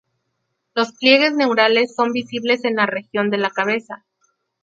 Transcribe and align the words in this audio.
Los 0.73 0.93
pliegues 0.93 1.33
neurales 1.35 1.93
son 1.93 2.11
visibles 2.11 2.65
en 2.65 2.77
la 2.77 2.87
región 2.87 3.29
de 3.29 3.37
la 3.37 3.51
cabeza. 3.51 4.03